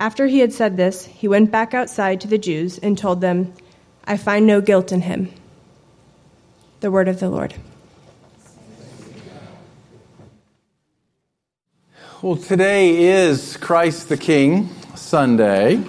After 0.00 0.26
he 0.26 0.38
had 0.38 0.54
said 0.54 0.78
this, 0.78 1.04
he 1.04 1.28
went 1.28 1.50
back 1.50 1.74
outside 1.74 2.22
to 2.22 2.26
the 2.26 2.38
Jews 2.38 2.78
and 2.78 2.96
told 2.96 3.20
them, 3.20 3.52
I 4.02 4.16
find 4.16 4.46
no 4.46 4.62
guilt 4.62 4.92
in 4.92 5.02
him. 5.02 5.30
The 6.80 6.90
word 6.90 7.06
of 7.06 7.20
the 7.20 7.28
Lord. 7.28 7.54
Well, 12.22 12.36
today 12.36 12.96
is 12.96 13.58
Christ 13.58 14.08
the 14.08 14.16
King 14.16 14.70
Sunday. 14.94 15.82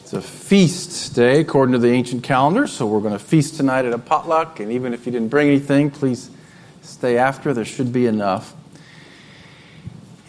It's 0.00 0.12
a 0.12 0.22
feast 0.22 1.16
day 1.16 1.40
according 1.40 1.72
to 1.72 1.80
the 1.80 1.90
ancient 1.90 2.22
calendar, 2.22 2.68
so 2.68 2.86
we're 2.86 3.00
going 3.00 3.14
to 3.14 3.18
feast 3.18 3.56
tonight 3.56 3.84
at 3.84 3.92
a 3.92 3.98
potluck. 3.98 4.60
And 4.60 4.70
even 4.70 4.94
if 4.94 5.06
you 5.06 5.12
didn't 5.12 5.28
bring 5.28 5.48
anything, 5.48 5.90
please 5.90 6.30
stay 6.82 7.18
after. 7.18 7.52
There 7.52 7.64
should 7.64 7.92
be 7.92 8.06
enough. 8.06 8.54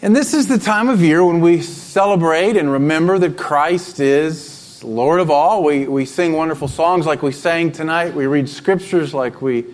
And 0.02 0.16
this 0.16 0.32
is 0.32 0.48
the 0.48 0.56
time 0.56 0.88
of 0.88 1.02
year 1.02 1.22
when 1.22 1.42
we 1.42 1.60
celebrate 1.60 2.56
and 2.56 2.72
remember 2.72 3.18
that 3.18 3.36
Christ 3.36 4.00
is 4.00 4.82
Lord 4.82 5.20
of 5.20 5.30
all. 5.30 5.62
We, 5.62 5.86
we 5.88 6.06
sing 6.06 6.32
wonderful 6.32 6.68
songs 6.68 7.04
like 7.04 7.20
we 7.20 7.32
sang 7.32 7.70
tonight. 7.70 8.14
We 8.14 8.24
read 8.24 8.48
scriptures 8.48 9.12
like 9.12 9.42
we 9.42 9.66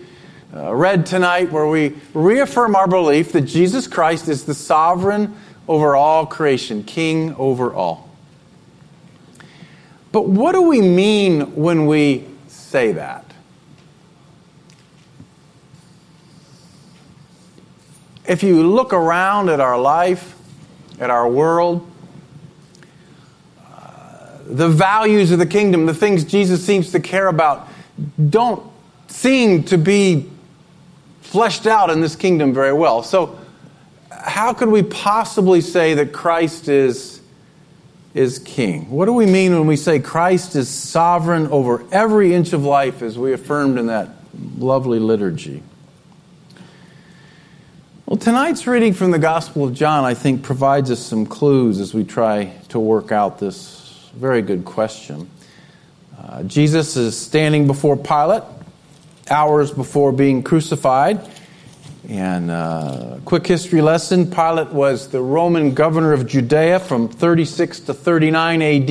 uh, 0.53 0.75
read 0.75 1.05
tonight, 1.05 1.49
where 1.49 1.67
we 1.67 1.95
reaffirm 2.13 2.75
our 2.75 2.89
belief 2.89 3.31
that 3.31 3.43
Jesus 3.43 3.87
Christ 3.87 4.27
is 4.27 4.43
the 4.43 4.53
sovereign 4.53 5.33
over 5.65 5.95
all 5.95 6.25
creation, 6.25 6.83
King 6.83 7.33
over 7.35 7.73
all. 7.73 8.09
But 10.11 10.27
what 10.27 10.51
do 10.51 10.61
we 10.61 10.81
mean 10.81 11.55
when 11.55 11.85
we 11.85 12.27
say 12.49 12.91
that? 12.91 13.26
If 18.27 18.43
you 18.43 18.67
look 18.67 18.93
around 18.93 19.49
at 19.49 19.59
our 19.59 19.79
life, 19.79 20.35
at 20.99 21.09
our 21.09 21.27
world, 21.29 21.89
uh, 23.65 24.39
the 24.45 24.67
values 24.67 25.31
of 25.31 25.39
the 25.39 25.45
kingdom, 25.45 25.85
the 25.85 25.93
things 25.93 26.23
Jesus 26.25 26.63
seems 26.63 26.91
to 26.91 26.99
care 26.99 27.27
about, 27.27 27.67
don't 28.29 28.63
seem 29.07 29.63
to 29.63 29.77
be 29.77 30.29
fleshed 31.21 31.67
out 31.67 31.89
in 31.89 32.01
this 32.01 32.15
kingdom 32.15 32.53
very 32.53 32.73
well. 32.73 33.01
So, 33.01 33.39
how 34.11 34.53
could 34.53 34.69
we 34.69 34.83
possibly 34.83 35.61
say 35.61 35.93
that 35.93 36.11
Christ 36.11 36.67
is, 36.67 37.21
is 38.13 38.39
king? 38.39 38.89
What 38.89 39.05
do 39.05 39.13
we 39.13 39.25
mean 39.25 39.53
when 39.53 39.67
we 39.67 39.77
say 39.77 39.99
Christ 39.99 40.55
is 40.55 40.67
sovereign 40.67 41.47
over 41.47 41.85
every 41.91 42.33
inch 42.33 42.51
of 42.51 42.65
life, 42.65 43.01
as 43.01 43.17
we 43.17 43.31
affirmed 43.31 43.79
in 43.79 43.87
that 43.87 44.09
lovely 44.57 44.99
liturgy? 44.99 45.63
Well, 48.07 48.15
tonight's 48.15 48.65
reading 48.65 48.93
from 48.93 49.11
the 49.11 49.19
Gospel 49.19 49.65
of 49.65 49.73
John, 49.73 50.05
I 50.05 50.13
think, 50.13 50.41
provides 50.41 50.89
us 50.91 50.99
some 51.01 51.25
clues 51.25 51.81
as 51.81 51.93
we 51.93 52.05
try 52.05 52.53
to 52.69 52.79
work 52.79 53.11
out 53.11 53.37
this 53.37 54.09
very 54.15 54.41
good 54.41 54.63
question. 54.63 55.29
Uh, 56.17 56.43
Jesus 56.43 56.95
is 56.95 57.17
standing 57.17 57.67
before 57.67 57.97
Pilate 57.97 58.43
hours 59.29 59.73
before 59.73 60.13
being 60.13 60.41
crucified. 60.41 61.19
And 62.07 62.49
uh, 62.49 63.17
quick 63.25 63.45
history 63.45 63.81
lesson 63.81 64.31
Pilate 64.31 64.69
was 64.69 65.09
the 65.09 65.21
Roman 65.21 65.73
governor 65.73 66.13
of 66.13 66.27
Judea 66.27 66.79
from 66.79 67.09
36 67.09 67.81
to 67.81 67.93
39 67.93 68.61
AD. 68.61 68.89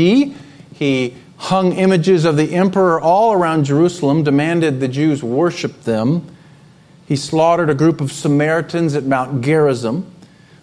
He 0.74 1.16
hung 1.38 1.72
images 1.72 2.26
of 2.26 2.36
the 2.36 2.54
emperor 2.54 3.00
all 3.00 3.32
around 3.32 3.64
Jerusalem, 3.64 4.24
demanded 4.24 4.80
the 4.80 4.88
Jews 4.88 5.22
worship 5.22 5.84
them. 5.84 6.35
He 7.06 7.16
slaughtered 7.16 7.70
a 7.70 7.74
group 7.74 8.00
of 8.00 8.10
Samaritans 8.10 8.94
at 8.94 9.04
Mount 9.04 9.42
Gerizim, 9.42 10.10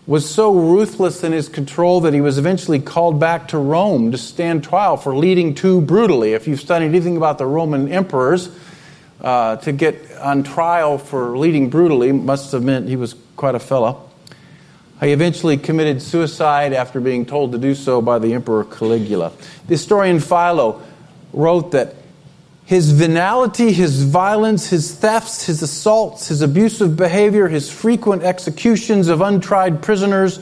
was 0.06 0.30
so 0.30 0.54
ruthless 0.54 1.24
in 1.24 1.32
his 1.32 1.48
control 1.48 2.02
that 2.02 2.14
he 2.14 2.20
was 2.20 2.38
eventually 2.38 2.80
called 2.80 3.20
back 3.20 3.48
to 3.50 3.58
Rome 3.58 4.12
to 4.12 4.18
stand 4.18 4.64
trial 4.64 4.98
for 4.98 5.16
leading 5.16 5.56
too 5.56 5.80
brutally. 5.80 6.34
If 6.34 6.48
you've 6.48 6.60
studied 6.60 6.88
anything 6.88 7.16
about 7.16 7.38
the 7.38 7.46
Roman 7.46 7.90
emperors, 7.90 8.50
uh, 9.22 9.56
to 9.58 9.72
get 9.72 10.12
on 10.18 10.44
trial 10.44 10.98
for 10.98 11.38
leading 11.38 11.70
brutally 11.70 12.12
must 12.12 12.52
have 12.52 12.64
meant 12.64 12.90
he 12.90 12.98
was 12.98 13.16
quite 13.38 13.56
a 13.56 13.60
fellow. 13.60 14.10
He 15.00 15.12
eventually 15.12 15.58
committed 15.58 16.02
suicide 16.02 16.74
after 16.74 17.00
being 17.00 17.26
told 17.26 17.54
to 17.54 17.58
do 17.58 17.76
so 17.76 18.02
by 18.02 18.20
the 18.20 18.34
Emperor 18.34 18.64
Caligula. 18.64 19.32
The 19.68 19.74
historian 19.74 20.20
Philo 20.20 20.82
wrote 21.32 21.72
that 21.72 21.96
his 22.74 22.92
venality, 22.92 23.72
his 23.72 24.02
violence, 24.02 24.68
his 24.68 24.96
thefts, 24.96 25.46
his 25.46 25.62
assaults, 25.62 26.30
his 26.30 26.42
abusive 26.42 26.98
behavior, 26.98 27.48
his 27.48 27.70
frequent 27.70 28.24
executions 28.24 29.10
of 29.10 29.22
untried 29.22 29.84
prisoners, 29.84 30.40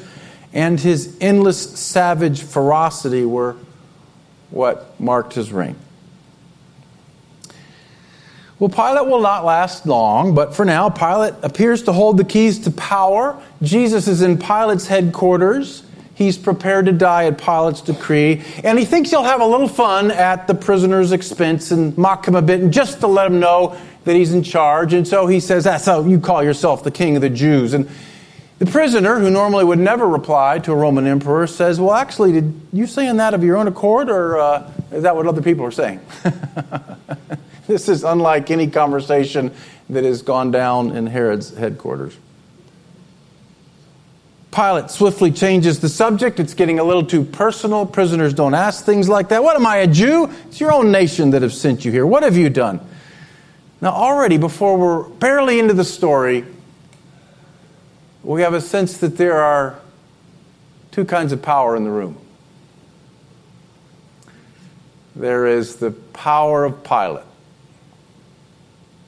and 0.54 0.80
his 0.80 1.18
endless 1.20 1.78
savage 1.78 2.42
ferocity 2.42 3.26
were 3.26 3.58
what 4.50 4.98
marked 4.98 5.34
his 5.34 5.52
reign. 5.52 5.76
Well, 8.60 8.70
Pilate 8.70 9.10
will 9.10 9.22
not 9.22 9.44
last 9.44 9.86
long, 9.86 10.34
but 10.34 10.56
for 10.56 10.64
now, 10.64 10.90
Pilate 10.90 11.34
appears 11.44 11.84
to 11.84 11.92
hold 11.92 12.16
the 12.16 12.24
keys 12.24 12.60
to 12.60 12.72
power. 12.72 13.44
Jesus 13.62 14.08
is 14.08 14.22
in 14.22 14.38
Pilate's 14.38 14.88
headquarters. 14.88 15.84
He's 16.22 16.38
prepared 16.38 16.86
to 16.86 16.92
die 16.92 17.26
at 17.26 17.40
Pilate's 17.40 17.82
decree, 17.82 18.44
and 18.64 18.78
he 18.78 18.86
thinks 18.86 19.10
he'll 19.10 19.24
have 19.24 19.42
a 19.42 19.46
little 19.46 19.68
fun 19.68 20.12
at 20.12 20.46
the 20.46 20.54
prisoner's 20.54 21.12
expense 21.12 21.72
and 21.72 21.98
mock 21.98 22.28
him 22.28 22.36
a 22.36 22.44
bit, 22.44 22.62
and 22.62 22.72
just 22.72 23.00
to 23.00 23.08
let 23.08 23.26
him 23.26 23.40
know 23.40 23.76
that 24.04 24.16
he's 24.16 24.32
in 24.32 24.44
charge. 24.44 24.94
And 24.94 25.08
so 25.08 25.26
he 25.26 25.40
says, 25.40 25.64
That's 25.64 25.88
how 25.88 26.04
you 26.04 26.20
call 26.20 26.44
yourself 26.44 26.84
the 26.84 26.92
king 26.92 27.16
of 27.16 27.24
the 27.24 27.30
Jews. 27.30 27.74
And 27.74 27.90
the 28.60 28.68
prisoner, 28.68 29.18
who 29.18 29.32
normally 29.32 29.64
would 29.64 29.80
never 29.80 30.08
reply 30.08 30.60
to 30.60 30.72
a 30.72 30.76
Roman 30.76 31.08
emperor, 31.08 31.48
says, 31.48 31.80
Well, 31.80 31.96
actually, 31.96 32.34
did 32.34 32.62
you 32.72 32.86
saying 32.86 33.18
that 33.18 33.34
of 33.34 33.44
your 33.44 33.58
own 33.58 33.68
accord, 33.68 34.08
or 34.08 34.40
uh, 34.40 34.72
is 34.92 35.02
that 35.02 35.16
what 35.16 35.26
other 35.26 35.42
people 35.42 35.66
are 35.66 35.72
saying? 35.72 36.00
this 37.66 37.90
is 37.90 38.04
unlike 38.04 38.52
any 38.52 38.68
conversation 38.68 39.52
that 39.90 40.04
has 40.04 40.22
gone 40.22 40.52
down 40.52 40.96
in 40.96 41.08
Herod's 41.08 41.58
headquarters. 41.58 42.16
Pilate 44.52 44.92
swiftly 44.92 45.32
changes 45.32 45.80
the 45.80 45.88
subject. 45.88 46.40
It's 46.40 46.54
getting 46.54 46.80
a 46.80 46.84
little 46.84 47.06
too 47.06 47.24
personal. 47.24 47.86
Prisoners 47.86 48.34
don't 48.34 48.54
ask 48.54 48.84
things 48.84 49.08
like 49.08 49.30
that. 49.30 49.44
What 49.44 49.56
am 49.56 49.66
I, 49.66 49.78
a 49.78 49.88
Jew? 49.88 50.30
It's 50.48 50.60
your 50.60 50.74
own 50.74 50.92
nation 50.92 51.32
that 51.32 51.42
have 51.42 51.54
sent 51.54 51.86
you 51.86 51.92
here. 51.92 52.06
What 52.06 52.24
have 52.24 52.36
you 52.36 52.50
done? 52.50 52.82
Now, 53.80 53.92
already, 53.92 54.38
before 54.38 54.78
we're 54.78 55.04
barely 55.04 55.58
into 55.58 55.74
the 55.74 55.86
story, 55.86 56.46
we 58.24 58.42
have 58.42 58.54
a 58.54 58.62
sense 58.62 58.98
that 58.98 59.18
there 59.18 59.42
are 59.42 59.80
two 60.92 61.06
kinds 61.06 61.32
of 61.32 61.42
power 61.42 61.76
in 61.78 61.86
the 61.86 61.90
room. 61.90 62.18
There 65.16 65.48
is 65.48 65.78
the 65.78 65.92
power 65.92 66.66
of 66.66 66.84
Pilate 66.84 67.24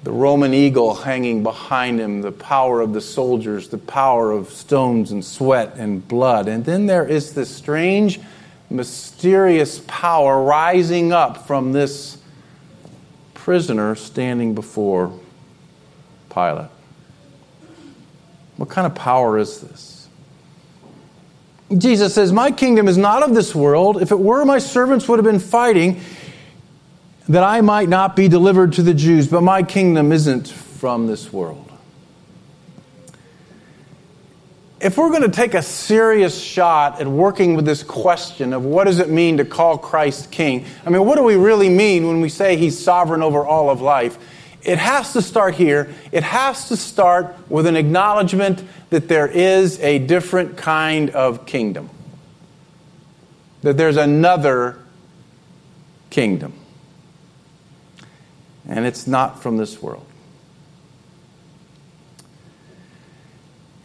the 0.04 0.12
Roman 0.12 0.54
eagle 0.54 0.94
hanging 0.94 1.44
behind 1.44 2.00
him, 2.00 2.22
the 2.22 2.32
power 2.32 2.82
of 2.82 2.92
the 2.92 3.00
soldiers, 3.00 3.70
the 3.70 3.78
power 3.78 4.32
of 4.32 4.50
stones 4.50 5.12
and 5.12 5.24
sweat 5.24 5.76
and 5.78 6.06
blood. 6.06 6.50
And 6.50 6.66
then 6.66 6.88
there 6.88 7.06
is 7.06 7.34
this 7.34 7.50
strange, 7.50 8.20
mysterious 8.70 9.82
power 9.88 10.44
rising 10.44 11.14
up 11.14 11.48
from 11.48 11.72
this 11.72 12.18
prisoner 13.34 13.96
standing 13.96 14.54
before 14.54 15.18
Pilate. 16.30 16.70
What 18.58 18.70
kind 18.70 18.86
of 18.86 18.96
power 18.96 19.38
is 19.38 19.62
this? 19.62 20.08
Jesus 21.78 22.14
says, 22.14 22.34
My 22.34 22.52
kingdom 22.52 22.88
is 22.88 22.98
not 22.98 23.24
of 23.24 23.34
this 23.34 23.56
world. 23.56 24.02
If 24.02 24.12
it 24.12 24.20
were, 24.20 24.44
my 24.44 24.60
servants 24.60 25.08
would 25.08 25.18
have 25.18 25.26
been 25.26 25.40
fighting 25.40 26.02
that 27.30 27.44
I 27.44 27.62
might 27.62 27.90
not 27.90 28.16
be 28.16 28.28
delivered 28.28 28.74
to 28.74 28.82
the 28.82 28.94
Jews, 28.94 29.28
but 29.28 29.42
my 29.42 29.64
kingdom 29.64 30.12
isn't 30.12 30.48
from 30.48 31.08
this 31.08 31.32
world. 31.32 31.72
If 34.82 34.98
we're 34.98 35.12
going 35.12 35.22
to 35.22 35.32
take 35.32 35.54
a 35.54 35.62
serious 35.62 36.38
shot 36.38 37.00
at 37.00 37.08
working 37.08 37.56
with 37.56 37.64
this 37.64 37.84
question 37.84 38.52
of 38.52 38.66
what 38.66 38.84
does 38.84 39.00
it 39.00 39.10
mean 39.10 39.38
to 39.38 39.46
call 39.46 39.78
Christ 39.78 40.30
king, 40.30 40.66
I 40.86 40.90
mean, 40.90 41.06
what 41.06 41.16
do 41.16 41.24
we 41.24 41.36
really 41.36 41.70
mean 41.70 42.06
when 42.06 42.20
we 42.20 42.28
say 42.28 42.58
he's 42.58 42.78
sovereign 42.78 43.22
over 43.22 43.46
all 43.46 43.70
of 43.70 43.80
life? 43.80 44.18
It 44.62 44.78
has 44.78 45.14
to 45.14 45.22
start 45.22 45.56
here. 45.56 45.94
It 46.12 46.24
has 46.24 46.68
to 46.68 46.76
start 46.76 47.34
with 47.50 47.66
an 47.66 47.78
acknowledgement 47.78 48.62
that 48.90 49.08
there 49.08 49.28
is 49.28 49.80
a 49.80 50.00
different 50.00 50.58
kind 50.58 51.10
of 51.12 51.46
kingdom, 51.46 51.90
that 53.62 53.78
there's 53.78 53.98
another 53.98 54.78
kingdom. 56.10 56.54
And 58.68 58.86
it's 58.86 59.08
not 59.08 59.42
from 59.42 59.58
this 59.58 59.82
world. 59.82 60.06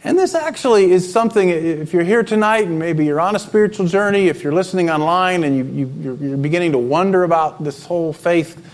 And 0.03 0.17
this 0.17 0.33
actually 0.33 0.91
is 0.91 1.11
something, 1.11 1.49
if 1.49 1.91
you're 1.91 2.03
here 2.03 2.23
tonight 2.23 2.65
and 2.65 2.79
maybe 2.79 3.05
you're 3.05 3.19
on 3.19 3.35
a 3.35 3.39
spiritual 3.39 3.85
journey, 3.85 4.27
if 4.27 4.43
you're 4.43 4.53
listening 4.53 4.89
online 4.89 5.43
and 5.43 5.57
you, 5.57 6.17
you, 6.19 6.33
are 6.33 6.37
beginning 6.37 6.71
to 6.71 6.77
wonder 6.77 7.23
about 7.23 7.63
this 7.63 7.85
whole 7.85 8.13
faith 8.13 8.65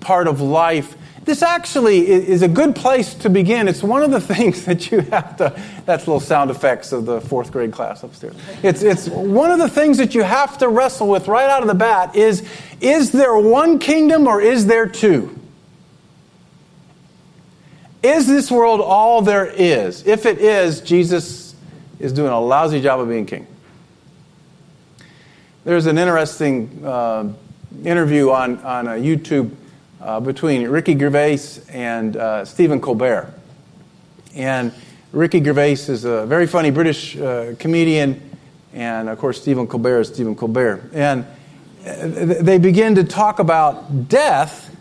part 0.00 0.26
of 0.26 0.40
life, 0.40 0.96
this 1.24 1.40
actually 1.40 2.10
is 2.10 2.42
a 2.42 2.48
good 2.48 2.74
place 2.74 3.14
to 3.14 3.30
begin. 3.30 3.68
It's 3.68 3.82
one 3.82 4.02
of 4.02 4.10
the 4.10 4.20
things 4.34 4.64
that 4.64 4.90
you 4.90 5.00
have 5.02 5.36
to, 5.36 5.62
that's 5.86 6.08
little 6.08 6.18
sound 6.18 6.50
effects 6.50 6.90
of 6.90 7.06
the 7.06 7.20
fourth 7.20 7.52
grade 7.52 7.72
class 7.72 8.02
upstairs. 8.02 8.34
It's, 8.64 8.82
it's 8.82 9.08
one 9.08 9.52
of 9.52 9.60
the 9.60 9.68
things 9.68 9.98
that 9.98 10.16
you 10.16 10.24
have 10.24 10.58
to 10.58 10.68
wrestle 10.68 11.08
with 11.08 11.28
right 11.28 11.48
out 11.48 11.62
of 11.62 11.68
the 11.68 11.74
bat 11.74 12.16
is, 12.16 12.46
is 12.80 13.12
there 13.12 13.36
one 13.36 13.78
kingdom 13.78 14.26
or 14.26 14.40
is 14.40 14.66
there 14.66 14.86
two? 14.86 15.38
Is 18.02 18.26
this 18.26 18.50
world 18.50 18.80
all 18.80 19.22
there 19.22 19.46
is? 19.46 20.06
If 20.06 20.26
it 20.26 20.38
is, 20.38 20.80
Jesus 20.80 21.54
is 22.00 22.12
doing 22.12 22.32
a 22.32 22.40
lousy 22.40 22.80
job 22.80 22.98
of 22.98 23.08
being 23.08 23.26
king. 23.26 23.46
There's 25.64 25.86
an 25.86 25.98
interesting 25.98 26.84
uh, 26.84 27.32
interview 27.84 28.30
on, 28.30 28.58
on 28.58 28.88
uh, 28.88 28.90
YouTube 28.92 29.52
uh, 30.00 30.18
between 30.18 30.66
Ricky 30.66 30.98
Gervais 30.98 31.38
and 31.68 32.16
uh, 32.16 32.44
Stephen 32.44 32.80
Colbert. 32.80 33.32
And 34.34 34.72
Ricky 35.12 35.42
Gervais 35.44 35.74
is 35.74 36.04
a 36.04 36.26
very 36.26 36.48
funny 36.48 36.72
British 36.72 37.16
uh, 37.16 37.54
comedian, 37.60 38.20
and 38.72 39.08
of 39.08 39.18
course, 39.18 39.40
Stephen 39.40 39.68
Colbert 39.68 40.00
is 40.00 40.08
Stephen 40.08 40.34
Colbert. 40.34 40.90
And 40.92 41.24
uh, 41.86 42.42
they 42.42 42.58
begin 42.58 42.96
to 42.96 43.04
talk 43.04 43.38
about 43.38 44.08
death 44.08 44.71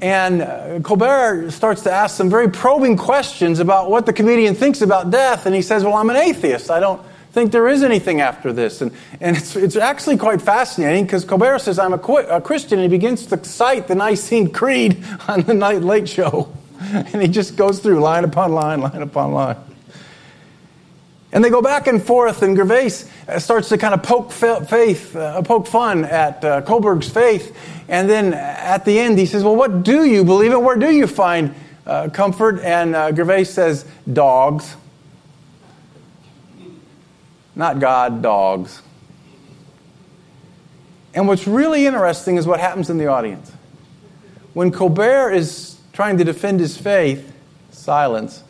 and 0.00 0.42
uh, 0.42 0.80
Colbert 0.80 1.50
starts 1.50 1.82
to 1.82 1.92
ask 1.92 2.16
some 2.16 2.28
very 2.28 2.50
probing 2.50 2.96
questions 2.96 3.60
about 3.60 3.90
what 3.90 4.06
the 4.06 4.12
comedian 4.12 4.54
thinks 4.54 4.82
about 4.82 5.10
death. 5.10 5.46
And 5.46 5.54
he 5.54 5.62
says, 5.62 5.84
Well, 5.84 5.94
I'm 5.94 6.10
an 6.10 6.16
atheist. 6.16 6.70
I 6.70 6.80
don't 6.80 7.00
think 7.32 7.52
there 7.52 7.68
is 7.68 7.82
anything 7.82 8.20
after 8.20 8.52
this. 8.52 8.80
And, 8.80 8.92
and 9.20 9.36
it's, 9.36 9.56
it's 9.56 9.76
actually 9.76 10.16
quite 10.16 10.40
fascinating 10.42 11.04
because 11.04 11.24
Colbert 11.24 11.60
says, 11.60 11.78
I'm 11.78 11.92
a, 11.92 11.96
a, 11.96 12.40
Christian. 12.40 12.78
And 12.78 12.90
he 12.90 12.96
begins 12.96 13.26
to 13.26 13.44
cite 13.44 13.88
the 13.88 13.94
Nicene 13.94 14.50
Creed 14.50 15.04
on 15.28 15.42
the 15.42 15.54
Night 15.54 15.82
Late 15.82 16.08
Show. 16.08 16.52
And 16.84 17.22
he 17.22 17.28
just 17.28 17.56
goes 17.56 17.78
through 17.78 18.00
line 18.00 18.24
upon 18.24 18.52
line, 18.52 18.80
line 18.80 19.00
upon 19.00 19.32
line. 19.32 19.56
And 21.34 21.44
they 21.44 21.50
go 21.50 21.60
back 21.60 21.88
and 21.88 22.00
forth, 22.00 22.42
and 22.42 22.56
Gervais 22.56 22.92
uh, 23.26 23.40
starts 23.40 23.68
to 23.70 23.76
kind 23.76 23.92
of 23.92 24.04
poke 24.04 24.30
faith, 24.30 25.16
uh, 25.16 25.42
poke 25.42 25.66
fun 25.66 26.04
at 26.04 26.44
uh, 26.44 26.62
Colbert's 26.62 27.08
faith. 27.08 27.56
And 27.88 28.08
then 28.08 28.32
at 28.34 28.84
the 28.84 29.00
end, 29.00 29.18
he 29.18 29.26
says, 29.26 29.42
Well, 29.42 29.56
what 29.56 29.82
do 29.82 30.04
you 30.04 30.24
believe 30.24 30.52
in? 30.52 30.62
Where 30.62 30.76
do 30.76 30.92
you 30.92 31.08
find 31.08 31.52
uh, 31.86 32.08
comfort? 32.10 32.60
And 32.60 32.94
uh, 32.94 33.12
Gervais 33.12 33.44
says, 33.44 33.84
Dogs. 34.10 34.76
Not 37.56 37.80
God, 37.80 38.22
dogs. 38.22 38.80
And 41.14 41.26
what's 41.26 41.48
really 41.48 41.84
interesting 41.84 42.36
is 42.36 42.46
what 42.46 42.60
happens 42.60 42.90
in 42.90 42.98
the 42.98 43.08
audience. 43.08 43.50
When 44.52 44.70
Colbert 44.70 45.32
is 45.32 45.80
trying 45.92 46.16
to 46.18 46.24
defend 46.24 46.60
his 46.60 46.76
faith, 46.76 47.32
silence. 47.72 48.44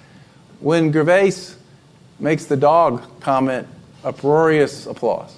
When 0.61 0.93
Gervais 0.93 1.33
makes 2.19 2.47
the 2.47 2.57
dog 2.57 3.21
comment 3.21 3.67
uproarious 4.05 4.87
applause. 4.87 5.37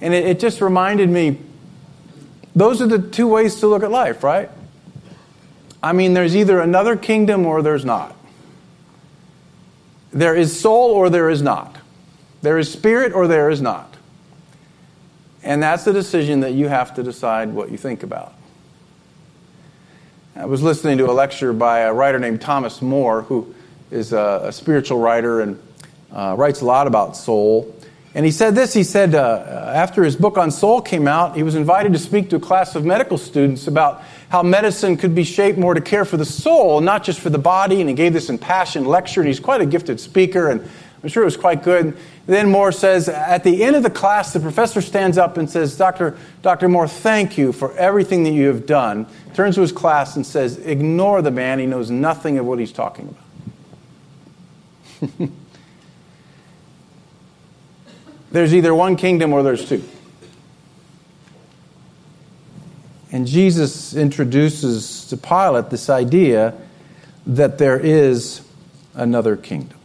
And 0.00 0.12
it, 0.12 0.26
it, 0.26 0.40
just 0.40 0.60
reminded 0.60 1.08
me 1.08 1.38
those 2.54 2.82
are 2.82 2.86
the 2.86 2.98
two 2.98 3.26
ways 3.26 3.60
to 3.60 3.66
look 3.66 3.82
at 3.82 3.90
life, 3.90 4.22
right? 4.22 4.50
I 5.82 5.92
mean, 5.92 6.14
there's 6.14 6.36
either 6.36 6.60
another 6.60 6.96
kingdom 6.96 7.46
or 7.46 7.62
there's 7.62 7.84
not. 7.84 8.14
There 10.12 10.34
is 10.34 10.58
soul 10.58 10.90
or 10.90 11.10
there 11.10 11.28
is 11.28 11.42
not. 11.42 11.76
There 12.42 12.58
is 12.58 12.72
spirit 12.72 13.12
or 13.12 13.26
there 13.26 13.50
is 13.50 13.60
not. 13.60 13.96
And 15.42 15.62
that's 15.62 15.84
the 15.84 15.92
decision 15.92 16.40
that 16.40 16.52
you 16.52 16.68
have 16.68 16.94
to 16.94 17.02
decide 17.02 17.52
what 17.52 17.70
you 17.70 17.78
think 17.78 18.02
about. 18.02 18.34
I 20.34 20.44
was 20.44 20.62
listening 20.62 20.98
to 20.98 21.10
a 21.10 21.12
lecture 21.12 21.52
by 21.52 21.80
a 21.80 21.92
writer 21.92 22.18
named 22.18 22.42
Thomas 22.42 22.82
Moore 22.82 23.22
who 23.22 23.54
is 23.90 24.12
a, 24.12 24.42
a 24.44 24.52
spiritual 24.52 24.98
writer 24.98 25.40
and 25.40 25.62
uh, 26.12 26.34
writes 26.38 26.60
a 26.60 26.64
lot 26.64 26.86
about 26.86 27.16
soul. 27.16 27.74
And 28.14 28.24
he 28.24 28.30
said 28.30 28.54
this 28.54 28.72
he 28.72 28.82
said, 28.82 29.14
uh, 29.14 29.72
after 29.74 30.02
his 30.02 30.16
book 30.16 30.38
on 30.38 30.50
soul 30.50 30.80
came 30.80 31.06
out, 31.06 31.36
he 31.36 31.42
was 31.42 31.54
invited 31.54 31.92
to 31.92 31.98
speak 31.98 32.30
to 32.30 32.36
a 32.36 32.40
class 32.40 32.74
of 32.74 32.84
medical 32.84 33.18
students 33.18 33.66
about 33.66 34.02
how 34.30 34.42
medicine 34.42 34.96
could 34.96 35.14
be 35.14 35.24
shaped 35.24 35.58
more 35.58 35.74
to 35.74 35.80
care 35.80 36.04
for 36.04 36.16
the 36.16 36.24
soul, 36.24 36.80
not 36.80 37.04
just 37.04 37.20
for 37.20 37.30
the 37.30 37.38
body. 37.38 37.80
And 37.80 37.88
he 37.88 37.94
gave 37.94 38.12
this 38.12 38.30
impassioned 38.30 38.86
lecture, 38.86 39.20
and 39.20 39.28
he's 39.28 39.38
quite 39.38 39.60
a 39.60 39.66
gifted 39.66 40.00
speaker, 40.00 40.48
and 40.48 40.66
I'm 41.02 41.10
sure 41.10 41.22
it 41.22 41.26
was 41.26 41.36
quite 41.36 41.62
good. 41.62 41.96
Then 42.26 42.50
Moore 42.50 42.72
says, 42.72 43.08
at 43.08 43.44
the 43.44 43.62
end 43.62 43.76
of 43.76 43.82
the 43.82 43.90
class, 43.90 44.32
the 44.32 44.40
professor 44.40 44.80
stands 44.80 45.18
up 45.18 45.36
and 45.36 45.48
says, 45.48 45.76
Dr. 45.76 46.16
Dr. 46.42 46.68
Moore, 46.68 46.88
thank 46.88 47.38
you 47.38 47.52
for 47.52 47.72
everything 47.76 48.24
that 48.24 48.32
you 48.32 48.48
have 48.48 48.66
done. 48.66 49.06
Turns 49.34 49.56
to 49.56 49.60
his 49.60 49.72
class 49.72 50.16
and 50.16 50.26
says, 50.26 50.58
Ignore 50.58 51.22
the 51.22 51.30
man, 51.30 51.58
he 51.58 51.66
knows 51.66 51.90
nothing 51.90 52.38
of 52.38 52.46
what 52.46 52.58
he's 52.58 52.72
talking 52.72 53.08
about. 53.08 53.25
there's 58.30 58.54
either 58.54 58.74
one 58.74 58.96
kingdom 58.96 59.32
or 59.32 59.42
there's 59.42 59.68
two. 59.68 59.82
And 63.12 63.26
Jesus 63.26 63.94
introduces 63.94 65.06
to 65.06 65.16
Pilate 65.16 65.70
this 65.70 65.88
idea 65.88 66.54
that 67.26 67.58
there 67.58 67.78
is 67.78 68.42
another 68.94 69.36
kingdom. 69.36 69.78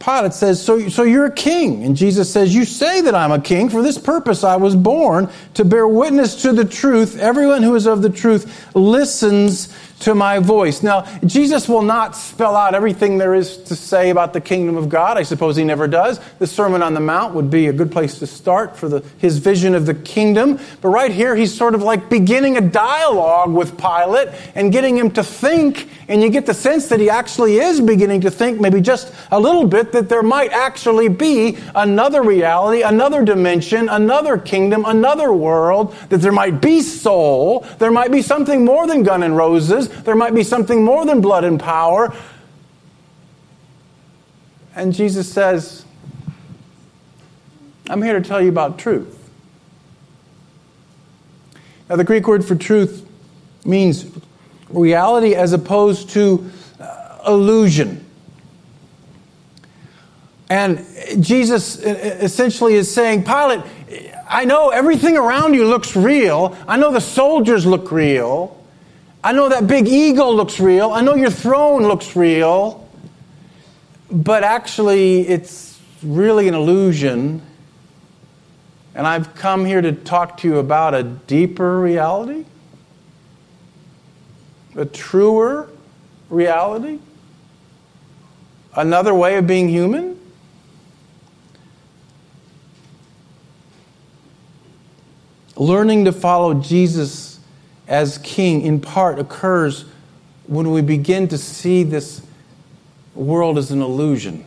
Pilate 0.00 0.32
says, 0.32 0.64
so, 0.64 0.88
so 0.88 1.02
you're 1.02 1.26
a 1.26 1.32
king. 1.32 1.84
And 1.84 1.94
Jesus 1.94 2.32
says, 2.32 2.54
You 2.54 2.64
say 2.64 3.02
that 3.02 3.14
I'm 3.14 3.32
a 3.32 3.40
king. 3.40 3.68
For 3.68 3.82
this 3.82 3.98
purpose 3.98 4.42
I 4.42 4.56
was 4.56 4.74
born, 4.74 5.30
to 5.54 5.64
bear 5.64 5.86
witness 5.86 6.40
to 6.42 6.52
the 6.52 6.64
truth. 6.64 7.18
Everyone 7.18 7.62
who 7.62 7.74
is 7.74 7.86
of 7.86 8.00
the 8.00 8.08
truth 8.08 8.74
listens 8.74 9.68
to 10.00 10.14
my 10.14 10.38
voice. 10.38 10.82
Now, 10.82 11.06
Jesus 11.24 11.68
will 11.68 11.82
not 11.82 12.16
spell 12.16 12.56
out 12.56 12.74
everything 12.74 13.18
there 13.18 13.34
is 13.34 13.58
to 13.64 13.76
say 13.76 14.10
about 14.10 14.32
the 14.32 14.40
kingdom 14.40 14.76
of 14.76 14.88
God. 14.88 15.18
I 15.18 15.22
suppose 15.22 15.56
he 15.56 15.64
never 15.64 15.86
does. 15.86 16.20
The 16.38 16.46
Sermon 16.46 16.82
on 16.82 16.94
the 16.94 17.00
Mount 17.00 17.34
would 17.34 17.50
be 17.50 17.66
a 17.66 17.72
good 17.72 17.92
place 17.92 18.18
to 18.20 18.26
start 18.26 18.76
for 18.76 18.88
the, 18.88 19.04
his 19.18 19.38
vision 19.38 19.74
of 19.74 19.86
the 19.86 19.94
kingdom. 19.94 20.58
But 20.80 20.88
right 20.88 21.12
here, 21.12 21.36
he's 21.36 21.54
sort 21.54 21.74
of 21.74 21.82
like 21.82 22.08
beginning 22.08 22.56
a 22.56 22.62
dialogue 22.62 23.52
with 23.52 23.76
Pilate 23.76 24.28
and 24.54 24.72
getting 24.72 24.96
him 24.96 25.10
to 25.12 25.22
think. 25.22 25.88
And 26.08 26.22
you 26.22 26.30
get 26.30 26.46
the 26.46 26.54
sense 26.54 26.88
that 26.88 26.98
he 26.98 27.10
actually 27.10 27.58
is 27.58 27.80
beginning 27.80 28.22
to 28.22 28.30
think, 28.30 28.60
maybe 28.60 28.80
just 28.80 29.12
a 29.30 29.38
little 29.38 29.66
bit, 29.66 29.92
that 29.92 30.08
there 30.08 30.22
might 30.22 30.50
actually 30.52 31.08
be 31.08 31.58
another 31.74 32.22
reality, 32.22 32.82
another 32.82 33.22
dimension, 33.22 33.88
another 33.88 34.38
kingdom, 34.38 34.84
another 34.86 35.32
world, 35.32 35.94
that 36.08 36.18
there 36.18 36.32
might 36.32 36.60
be 36.60 36.80
soul, 36.80 37.66
there 37.78 37.90
might 37.90 38.10
be 38.10 38.22
something 38.22 38.64
more 38.64 38.86
than 38.86 39.02
gun 39.02 39.22
and 39.22 39.36
roses, 39.36 39.89
there 40.04 40.16
might 40.16 40.34
be 40.34 40.42
something 40.42 40.84
more 40.84 41.04
than 41.04 41.20
blood 41.20 41.44
and 41.44 41.58
power. 41.58 42.14
And 44.74 44.94
Jesus 44.94 45.30
says, 45.30 45.84
I'm 47.88 48.02
here 48.02 48.14
to 48.14 48.26
tell 48.26 48.40
you 48.40 48.48
about 48.48 48.78
truth. 48.78 49.16
Now, 51.88 51.96
the 51.96 52.04
Greek 52.04 52.28
word 52.28 52.44
for 52.44 52.54
truth 52.54 53.04
means 53.64 54.06
reality 54.68 55.34
as 55.34 55.52
opposed 55.52 56.10
to 56.10 56.50
uh, 56.78 57.18
illusion. 57.26 58.06
And 60.48 60.84
Jesus 61.20 61.78
essentially 61.78 62.74
is 62.74 62.92
saying, 62.92 63.24
Pilate, 63.24 63.60
I 64.28 64.44
know 64.44 64.70
everything 64.70 65.16
around 65.16 65.54
you 65.54 65.66
looks 65.66 65.96
real. 65.96 66.56
I 66.68 66.76
know 66.76 66.92
the 66.92 67.00
soldiers 67.00 67.66
look 67.66 67.90
real. 67.90 68.59
I 69.22 69.32
know 69.32 69.50
that 69.50 69.66
big 69.66 69.86
eagle 69.86 70.34
looks 70.34 70.58
real. 70.58 70.92
I 70.92 71.02
know 71.02 71.14
your 71.14 71.30
throne 71.30 71.82
looks 71.82 72.16
real. 72.16 72.88
But 74.10 74.42
actually, 74.42 75.28
it's 75.28 75.78
really 76.02 76.48
an 76.48 76.54
illusion. 76.54 77.42
And 78.94 79.06
I've 79.06 79.34
come 79.34 79.64
here 79.64 79.80
to 79.80 79.92
talk 79.92 80.38
to 80.38 80.48
you 80.48 80.58
about 80.58 80.94
a 80.94 81.02
deeper 81.02 81.78
reality, 81.80 82.44
a 84.74 84.84
truer 84.84 85.68
reality, 86.28 86.98
another 88.74 89.14
way 89.14 89.36
of 89.36 89.46
being 89.46 89.68
human. 89.68 90.18
Learning 95.56 96.06
to 96.06 96.12
follow 96.12 96.54
Jesus 96.54 97.29
as 97.90 98.18
King, 98.18 98.62
in 98.62 98.80
part, 98.80 99.18
occurs 99.18 99.84
when 100.46 100.70
we 100.70 100.80
begin 100.80 101.26
to 101.28 101.36
see 101.36 101.82
this 101.82 102.22
world 103.14 103.58
as 103.58 103.72
an 103.72 103.82
illusion. 103.82 104.46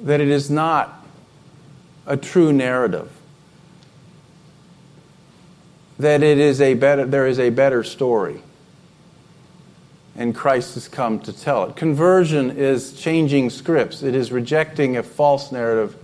That 0.00 0.20
it 0.20 0.28
is 0.28 0.50
not 0.50 1.04
a 2.06 2.16
true 2.16 2.52
narrative. 2.52 3.10
That 5.98 6.22
it 6.22 6.38
is 6.38 6.60
a 6.60 6.74
better, 6.74 7.06
there 7.06 7.26
is 7.26 7.40
a 7.40 7.50
better 7.50 7.82
story. 7.82 8.40
And 10.14 10.32
Christ 10.32 10.74
has 10.74 10.86
come 10.86 11.18
to 11.20 11.32
tell 11.32 11.64
it. 11.64 11.74
Conversion 11.74 12.52
is 12.52 12.92
changing 12.92 13.50
scripts, 13.50 14.04
it 14.04 14.14
is 14.14 14.30
rejecting 14.30 14.96
a 14.96 15.02
false 15.02 15.50
narrative 15.50 15.96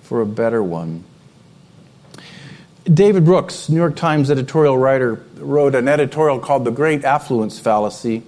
for 0.00 0.22
a 0.22 0.26
better 0.26 0.62
one. 0.62 1.04
David 2.92 3.24
Brooks, 3.24 3.68
New 3.68 3.76
York 3.76 3.94
Times 3.94 4.32
editorial 4.32 4.76
writer, 4.76 5.22
wrote 5.36 5.76
an 5.76 5.86
editorial 5.86 6.40
called 6.40 6.64
The 6.64 6.72
Great 6.72 7.04
Affluence 7.04 7.58
Fallacy. 7.58 8.24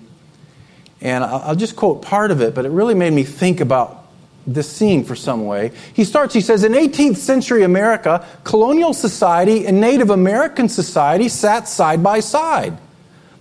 And 1.01 1.25
I'll 1.25 1.57
just 1.57 1.75
quote 1.75 2.03
part 2.03 2.31
of 2.31 2.41
it, 2.41 2.55
but 2.55 2.65
it 2.65 2.69
really 2.69 2.95
made 2.95 3.13
me 3.13 3.25
think 3.25 3.61
about 3.61 4.07
this 4.47 4.71
scene 4.71 5.03
for 5.03 5.17
some 5.17 5.47
way. 5.47 5.73
He 5.95 6.05
starts, 6.05 6.33
he 6.33 6.41
says, 6.41 6.63
In 6.63 6.73
18th 6.73 7.17
century 7.17 7.65
America, 7.65 8.25
colonial 8.45 8.95
society 8.95 9.67
and 9.67 9.81
Native 9.81 10.11
American 10.11 10.69
society 10.69 11.29
sat 11.29 11.67
side 11.67 12.01
by 12.01 12.21
side. 12.21 12.79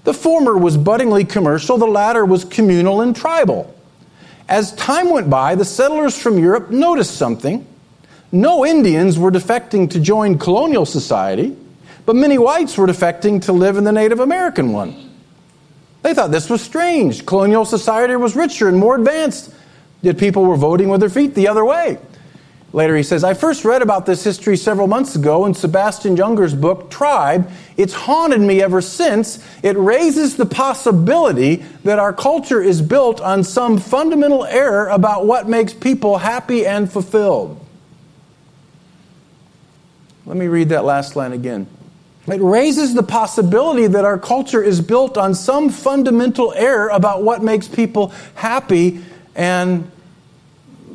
The 0.05 0.15
former 0.15 0.57
was 0.57 0.75
buddingly 0.75 1.25
commercial, 1.25 1.77
the 1.77 1.85
latter 1.85 2.25
was 2.25 2.45
communal 2.45 3.01
and 3.01 3.15
tribal. 3.15 3.71
As 4.49 4.73
time 4.73 5.11
went 5.11 5.29
by, 5.29 5.53
the 5.53 5.65
settlers 5.65 6.19
from 6.19 6.39
Europe 6.39 6.71
noticed 6.71 7.15
something. 7.15 7.67
No 8.31 8.65
Indians 8.65 9.19
were 9.19 9.31
defecting 9.31 9.89
to 9.91 9.99
join 9.99 10.37
colonial 10.37 10.85
society, 10.85 11.55
but 12.05 12.15
many 12.15 12.37
whites 12.37 12.77
were 12.77 12.87
defecting 12.87 13.41
to 13.43 13.51
live 13.53 13.77
in 13.77 13.83
the 13.83 13.91
Native 13.91 14.19
American 14.19 14.71
one. 14.71 15.09
They 16.01 16.13
thought 16.13 16.31
this 16.31 16.49
was 16.49 16.61
strange. 16.61 17.25
Colonial 17.25 17.65
society 17.65 18.15
was 18.15 18.35
richer 18.35 18.67
and 18.67 18.77
more 18.77 18.95
advanced, 18.95 19.53
yet 20.01 20.17
people 20.17 20.45
were 20.45 20.55
voting 20.55 20.89
with 20.89 21.01
their 21.01 21.09
feet 21.09 21.35
the 21.35 21.49
other 21.49 21.65
way. 21.65 21.97
Later, 22.73 22.95
he 22.95 23.03
says, 23.03 23.25
I 23.25 23.33
first 23.33 23.65
read 23.65 23.81
about 23.81 24.05
this 24.05 24.23
history 24.23 24.55
several 24.55 24.87
months 24.87 25.17
ago 25.17 25.45
in 25.45 25.53
Sebastian 25.53 26.15
Junger's 26.15 26.55
book, 26.55 26.89
Tribe. 26.89 27.51
It's 27.75 27.93
haunted 27.93 28.39
me 28.39 28.61
ever 28.61 28.81
since. 28.81 29.45
It 29.61 29.75
raises 29.77 30.37
the 30.37 30.45
possibility 30.45 31.57
that 31.83 31.99
our 31.99 32.13
culture 32.13 32.61
is 32.61 32.81
built 32.81 33.19
on 33.19 33.43
some 33.43 33.77
fundamental 33.77 34.45
error 34.45 34.87
about 34.87 35.25
what 35.25 35.49
makes 35.49 35.73
people 35.73 36.17
happy 36.17 36.65
and 36.65 36.89
fulfilled. 36.89 37.60
Let 40.25 40.37
me 40.37 40.47
read 40.47 40.69
that 40.69 40.85
last 40.85 41.15
line 41.15 41.33
again. 41.33 41.67
It 42.27 42.41
raises 42.41 42.93
the 42.93 43.03
possibility 43.03 43.87
that 43.87 44.05
our 44.05 44.19
culture 44.19 44.61
is 44.61 44.79
built 44.79 45.17
on 45.17 45.33
some 45.33 45.69
fundamental 45.69 46.53
error 46.53 46.89
about 46.89 47.23
what 47.23 47.43
makes 47.43 47.67
people 47.67 48.13
happy 48.35 49.03
and 49.35 49.91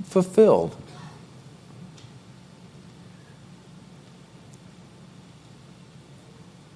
fulfilled. 0.04 0.76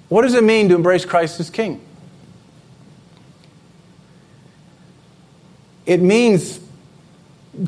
What 0.09 0.23
does 0.23 0.35
it 0.35 0.43
mean 0.43 0.69
to 0.71 0.75
embrace 0.75 1.05
Christ 1.05 1.39
as 1.39 1.51
King? 1.51 1.81
It 5.87 6.03
means 6.03 6.59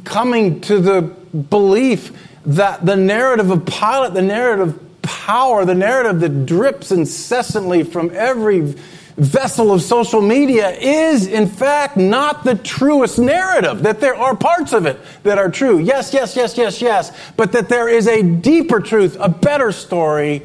coming 0.04 0.60
to 0.62 0.80
the 0.80 1.02
belief 1.02 2.12
that 2.46 2.84
the 2.84 2.96
narrative 2.96 3.50
of 3.50 3.64
Pilate, 3.66 4.14
the 4.14 4.22
narrative 4.22 4.68
of 4.76 5.02
power, 5.02 5.64
the 5.64 5.74
narrative 5.74 6.20
that 6.20 6.46
drips 6.46 6.90
incessantly 6.90 7.82
from 7.82 8.10
every 8.14 8.74
vessel 9.16 9.72
of 9.72 9.82
social 9.82 10.22
media 10.22 10.70
is, 10.70 11.26
in 11.26 11.46
fact, 11.46 11.96
not 11.96 12.44
the 12.44 12.54
truest 12.54 13.18
narrative. 13.18 13.82
That 13.82 14.00
there 14.00 14.14
are 14.14 14.34
parts 14.34 14.72
of 14.72 14.86
it 14.86 14.98
that 15.22 15.38
are 15.38 15.50
true. 15.50 15.78
Yes, 15.78 16.14
yes, 16.14 16.34
yes, 16.34 16.56
yes, 16.56 16.80
yes. 16.80 17.16
But 17.36 17.52
that 17.52 17.68
there 17.68 17.88
is 17.88 18.08
a 18.08 18.22
deeper 18.22 18.80
truth, 18.80 19.16
a 19.20 19.28
better 19.28 19.70
story, 19.70 20.42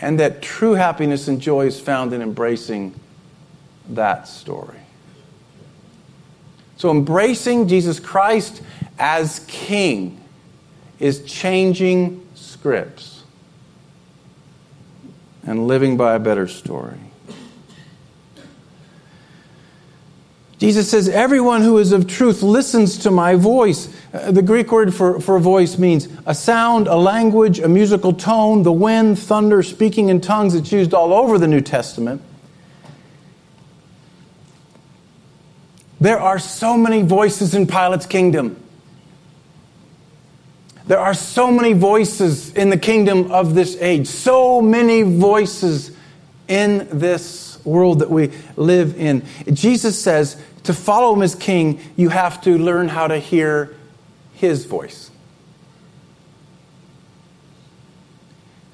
and 0.00 0.18
that 0.20 0.42
true 0.42 0.74
happiness 0.74 1.28
and 1.28 1.40
joy 1.40 1.66
is 1.66 1.80
found 1.80 2.12
in 2.12 2.22
embracing 2.22 2.94
that 3.90 4.28
story. 4.28 4.78
So, 6.76 6.90
embracing 6.90 7.68
Jesus 7.68 8.00
Christ 8.00 8.62
as 8.98 9.44
King 9.46 10.21
is 11.02 11.24
changing 11.24 12.24
scripts 12.34 13.24
and 15.44 15.66
living 15.66 15.96
by 15.96 16.14
a 16.14 16.20
better 16.20 16.46
story. 16.46 16.98
Jesus 20.58 20.88
says, 20.88 21.08
Everyone 21.08 21.62
who 21.62 21.78
is 21.78 21.90
of 21.90 22.06
truth 22.06 22.40
listens 22.40 22.98
to 22.98 23.10
my 23.10 23.34
voice. 23.34 23.92
Uh, 24.14 24.30
the 24.30 24.42
Greek 24.42 24.70
word 24.70 24.94
for, 24.94 25.18
for 25.18 25.40
voice 25.40 25.76
means 25.76 26.06
a 26.24 26.36
sound, 26.36 26.86
a 26.86 26.94
language, 26.94 27.58
a 27.58 27.66
musical 27.66 28.12
tone, 28.12 28.62
the 28.62 28.70
wind, 28.70 29.18
thunder, 29.18 29.64
speaking 29.64 30.08
in 30.08 30.20
tongues. 30.20 30.54
It's 30.54 30.70
used 30.70 30.94
all 30.94 31.12
over 31.12 31.36
the 31.36 31.48
New 31.48 31.62
Testament. 31.62 32.22
There 36.00 36.20
are 36.20 36.38
so 36.38 36.76
many 36.76 37.02
voices 37.02 37.56
in 37.56 37.66
Pilate's 37.66 38.06
kingdom. 38.06 38.62
There 40.92 41.00
are 41.00 41.14
so 41.14 41.50
many 41.50 41.72
voices 41.72 42.52
in 42.52 42.68
the 42.68 42.76
kingdom 42.76 43.32
of 43.32 43.54
this 43.54 43.78
age, 43.80 44.06
so 44.06 44.60
many 44.60 45.00
voices 45.00 45.90
in 46.48 46.86
this 46.92 47.58
world 47.64 48.00
that 48.00 48.10
we 48.10 48.30
live 48.56 49.00
in. 49.00 49.24
Jesus 49.50 49.98
says 49.98 50.36
to 50.64 50.74
follow 50.74 51.14
him 51.14 51.22
as 51.22 51.34
king, 51.34 51.80
you 51.96 52.10
have 52.10 52.42
to 52.42 52.58
learn 52.58 52.88
how 52.88 53.06
to 53.06 53.18
hear 53.18 53.74
his 54.34 54.66
voice. 54.66 55.10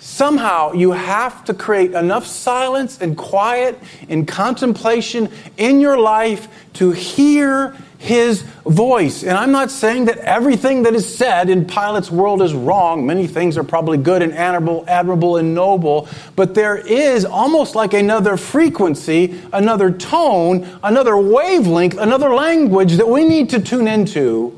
Somehow 0.01 0.73
you 0.73 0.91
have 0.91 1.45
to 1.45 1.55
create 1.55 1.93
enough 1.93 2.27
silence 2.27 3.01
and 3.01 3.17
quiet 3.17 3.79
and 4.09 4.27
contemplation 4.27 5.31
in 5.57 5.79
your 5.79 5.97
life 5.97 6.49
to 6.73 6.91
hear 6.91 7.77
his 7.99 8.43
voice. 8.65 9.25
And 9.25 9.37
I'm 9.37 9.51
not 9.51 9.73
saying 9.73 10.05
that 10.05 10.19
everything 10.19 10.85
that 10.85 10.95
is 10.95 11.17
said 11.17 11.51
in 11.51 11.67
Pilate's 11.67 12.11
world 12.11 12.41
is 12.41 12.55
wrong. 12.55 13.05
Many 13.05 13.27
things 13.27 13.59
are 13.59 13.65
probably 13.65 13.99
good 13.99 14.23
and 14.23 14.33
admirable, 14.33 14.85
admirable 14.87 15.37
and 15.37 15.53
noble. 15.53 16.09
But 16.37 16.55
there 16.55 16.77
is 16.77 17.25
almost 17.25 17.75
like 17.75 17.95
another 17.95 18.37
frequency, 18.37 19.41
another 19.53 19.91
tone, 19.91 20.79
another 20.83 21.17
wavelength, 21.17 21.99
another 21.99 22.33
language 22.33 22.95
that 22.95 23.09
we 23.09 23.25
need 23.29 23.51
to 23.51 23.61
tune 23.61 23.89
into 23.89 24.55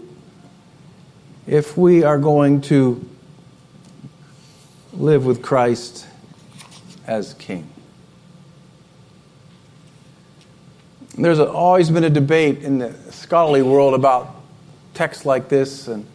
if 1.47 1.77
we 1.79 2.05
are 2.05 2.19
going 2.19 2.61
to 2.61 3.09
live 4.93 5.25
with 5.25 5.41
Christ 5.41 6.07
as 7.07 7.33
King. 7.35 7.70
There's 11.23 11.39
always 11.39 11.91
been 11.91 12.05
a 12.05 12.11
debate 12.11 12.63
in 12.63 12.79
the 12.79 12.95
scholarly 13.11 13.63
world 13.63 13.95
about 13.95 14.37
texts 14.95 15.27
like 15.27 15.49
this 15.49 15.87
and 15.87 16.07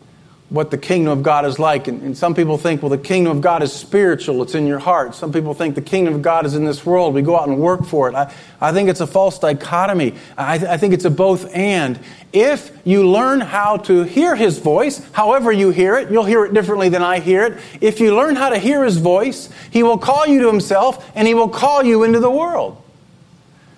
what 0.50 0.71
the 0.71 0.77
kingdom 0.77 1.12
of 1.12 1.24
God 1.24 1.45
is 1.45 1.59
like. 1.59 1.88
And, 1.88 2.01
and, 2.01 2.17
some 2.17 2.33
people 2.33 2.57
think, 2.57 2.81
well, 2.81 2.89
the 2.89 2.97
kingdom 2.97 3.35
of 3.35 3.41
God 3.41 3.62
is 3.62 3.74
spiritual, 3.74 4.41
it's 4.41 4.55
in 4.55 4.65
your 4.65 4.79
heart. 4.79 5.13
Some 5.13 5.31
people 5.31 5.53
think 5.53 5.75
the 5.75 5.81
kingdom 5.81 6.15
of 6.15 6.21
God 6.21 6.45
is 6.45 6.55
in 6.55 6.65
this 6.65 6.85
world. 6.85 7.13
We 7.13 7.21
go 7.21 7.38
out 7.38 7.47
and 7.47 7.59
work 7.59 7.85
for 7.85 8.09
it. 8.09 8.15
I, 8.15 8.33
I 8.59 8.71
think 8.71 8.89
it's 8.89 9.01
a 9.01 9.07
false 9.07 9.38
dichotomy. 9.38 10.15
I, 10.38 10.53
I 10.53 10.77
think 10.77 10.93
it's 10.93 11.05
a 11.05 11.09
both 11.12 11.53
and. 11.53 12.00
If 12.33 12.71
you 12.83 13.09
learn 13.09 13.41
how 13.41 13.77
to 13.77 14.03
hear 14.03 14.35
his 14.35 14.59
voice, 14.59 15.01
however 15.12 15.51
you 15.51 15.69
hear 15.71 15.97
it, 15.97 16.12
you'll 16.12 16.25
hear 16.25 16.45
it 16.45 16.53
differently 16.53 16.89
than 16.89 17.01
I 17.01 17.19
hear 17.19 17.45
it. 17.45 17.59
If 17.81 18.00
you 18.00 18.15
learn 18.15 18.35
how 18.35 18.50
to 18.50 18.57
hear 18.57 18.83
his 18.83 18.97
voice, 18.97 19.50
he 19.71 19.83
will 19.83 19.97
call 19.97 20.27
you 20.27 20.41
to 20.41 20.47
himself 20.47 21.12
and 21.15 21.27
he 21.27 21.33
will 21.33 21.50
call 21.50 21.83
you 21.83 22.03
into 22.03 22.19
the 22.19 22.31
world. 22.31 22.81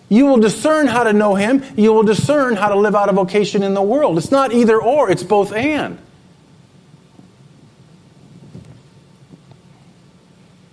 You 0.10 0.26
will 0.26 0.38
discern 0.38 0.88
how 0.88 1.04
to 1.04 1.14
know 1.14 1.36
Him. 1.36 1.64
You 1.76 1.94
will 1.94 2.04
discern 2.04 2.56
how 2.56 2.70
to 2.70 2.76
live 2.76 2.96
out 2.96 3.10
a 3.10 3.14
vocation 3.14 3.64
in 3.64 3.74
the 3.74 3.82
world. 3.82 4.18
It's 4.18 4.32
not 4.32 4.54
either 4.54 4.82
or, 4.82 5.10
it's 5.12 5.24
both 5.24 5.52
and. 5.52 6.00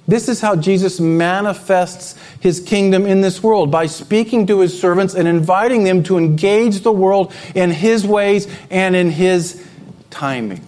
This 0.06 0.28
is 0.28 0.40
how 0.40 0.54
Jesus 0.56 1.00
manifests 1.00 2.14
his 2.38 2.60
kingdom 2.60 3.06
in 3.06 3.22
this 3.22 3.42
world 3.42 3.70
by 3.70 3.86
speaking 3.86 4.46
to 4.48 4.60
his 4.60 4.78
servants 4.78 5.14
and 5.14 5.26
inviting 5.26 5.84
them 5.84 6.02
to 6.04 6.18
engage 6.18 6.80
the 6.80 6.92
world 6.92 7.32
in 7.54 7.70
his 7.70 8.06
ways 8.06 8.46
and 8.70 8.94
in 8.94 9.10
his 9.10 9.66
timing. 10.10 10.62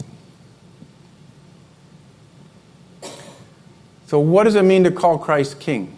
So, 4.06 4.18
what 4.20 4.44
does 4.44 4.54
it 4.54 4.62
mean 4.62 4.84
to 4.84 4.90
call 4.90 5.18
Christ 5.18 5.60
king? 5.60 5.94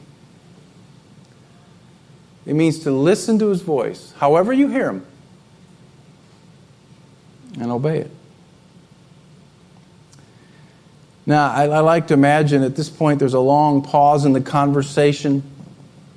It 2.49 2.57
means 2.57 2.79
to 2.81 2.91
listen 2.91 3.39
to 3.41 3.49
his 3.49 3.61
voice, 3.61 4.15
however 4.17 4.55
you 4.55 4.69
hear 4.69 4.89
him, 4.89 5.07
and 7.61 7.71
obey 7.71 7.99
it. 7.99 8.11
Now, 11.27 11.53
I, 11.53 11.65
I, 11.65 11.81
like 11.81 12.07
to 12.07 12.15
imagine 12.15 12.63
at 12.63 12.75
this 12.75 12.89
point 12.89 13.19
there's 13.19 13.35
a 13.35 13.39
long 13.39 13.83
pause 13.83 14.25
in 14.25 14.33
the 14.33 14.41
conversation 14.41 15.43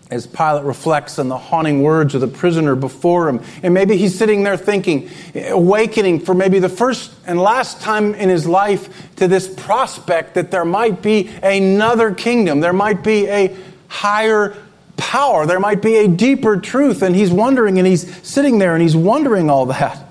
as 0.09 0.25
Pilate 0.25 0.63
reflects 0.63 1.19
on 1.19 1.27
the 1.27 1.37
haunting 1.37 1.83
words 1.83 2.15
of 2.15 2.21
the 2.21 2.29
prisoner 2.29 2.75
before 2.75 3.27
him. 3.27 3.41
And 3.61 3.73
maybe 3.73 3.97
he's 3.97 4.17
sitting 4.17 4.43
there 4.43 4.55
thinking, 4.55 5.09
awakening 5.35 6.21
for 6.21 6.33
maybe 6.33 6.59
the 6.59 6.69
first 6.69 7.11
and 7.25 7.41
last 7.41 7.81
time 7.81 8.15
in 8.15 8.29
his 8.29 8.47
life 8.47 9.13
to 9.17 9.27
this 9.27 9.53
prospect 9.53 10.35
that 10.35 10.49
there 10.49 10.63
might 10.63 11.01
be 11.01 11.29
another 11.43 12.13
kingdom, 12.13 12.61
there 12.61 12.71
might 12.71 13.03
be 13.03 13.27
a 13.27 13.53
higher 13.89 14.55
power, 15.01 15.47
there 15.47 15.59
might 15.59 15.81
be 15.81 15.97
a 15.97 16.07
deeper 16.07 16.57
truth. 16.57 17.01
And 17.01 17.15
he's 17.15 17.31
wondering, 17.31 17.79
and 17.79 17.87
he's 17.87 18.25
sitting 18.25 18.59
there 18.59 18.75
and 18.75 18.81
he's 18.81 18.95
wondering 18.95 19.49
all 19.49 19.65
that. 19.65 20.07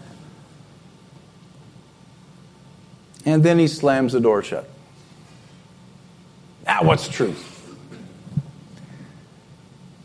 And 3.25 3.44
then 3.44 3.59
he 3.59 3.68
slams 3.68 4.12
the 4.12 4.20
door 4.20 4.42
shut. 4.42 4.68
Now, 6.66 6.82
what's 6.82 7.09
truth? 7.09 7.60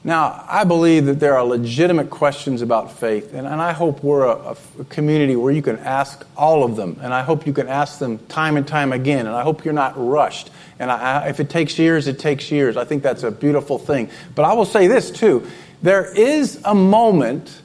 Now, 0.06 0.46
I 0.48 0.66
believe 0.66 1.08
that 1.08 1.20
there 1.20 1.36
are 1.36 1.44
legitimate 1.44 2.12
questions 2.12 2.62
about 2.62 2.92
faith, 2.92 3.34
and, 3.34 3.48
and 3.48 3.60
I 3.60 3.74
hope 3.74 4.04
we're 4.04 4.24
a, 4.24 4.56
a, 4.80 4.84
community 4.84 5.36
where 5.36 5.52
you 5.52 5.64
can 5.64 5.80
ask 5.80 6.24
all 6.38 6.64
of 6.64 6.76
them, 6.76 7.00
and 7.02 7.12
I 7.12 7.24
hope 7.24 7.48
you 7.48 7.54
can 7.54 7.68
ask 7.68 7.98
them 7.98 8.20
time 8.28 8.56
and 8.56 8.68
time 8.68 8.94
again, 8.94 9.26
and 9.26 9.36
I 9.36 9.42
hope 9.42 9.66
you're 9.66 9.74
not 9.74 9.94
rushed. 9.98 10.52
And 10.78 10.92
I, 10.92 11.28
if 11.30 11.40
it 11.40 11.50
takes 11.50 11.80
years, 11.80 12.06
it 12.06 12.20
takes 12.20 12.52
years. 12.52 12.78
I 12.78 12.86
think 12.86 13.02
that's 13.02 13.24
a 13.24 13.32
beautiful 13.32 13.80
thing. 13.80 14.12
But 14.36 14.46
I 14.46 14.54
will 14.54 14.66
say 14.66 14.86
this 14.86 15.10
too 15.10 15.48
there 15.82 16.14
is 16.16 16.62
a 16.66 16.76
moment 16.76 17.64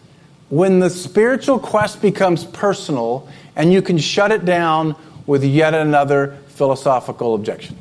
when 0.48 0.78
the 0.78 0.88
spiritual 0.88 1.58
quest 1.58 2.00
becomes 2.00 2.46
personal, 2.46 3.28
and 3.54 3.70
you 3.70 3.82
can 3.82 3.98
shut 3.98 4.32
it 4.32 4.46
down 4.46 4.96
with 5.26 5.44
yet 5.44 5.74
another 5.74 6.38
philosophical 6.48 7.34
objection. 7.34 7.76